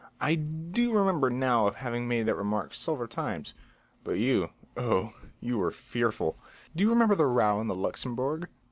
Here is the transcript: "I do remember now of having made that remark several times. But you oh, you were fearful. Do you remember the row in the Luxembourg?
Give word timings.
"I 0.19 0.33
do 0.33 0.93
remember 0.93 1.29
now 1.29 1.67
of 1.67 1.75
having 1.75 2.07
made 2.07 2.23
that 2.25 2.33
remark 2.33 2.73
several 2.73 3.07
times. 3.07 3.53
But 4.03 4.13
you 4.17 4.49
oh, 4.75 5.13
you 5.39 5.59
were 5.59 5.69
fearful. 5.69 6.39
Do 6.75 6.83
you 6.83 6.89
remember 6.89 7.13
the 7.13 7.27
row 7.27 7.61
in 7.61 7.67
the 7.67 7.75
Luxembourg? 7.75 8.47